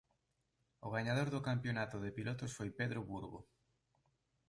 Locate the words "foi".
2.57-2.69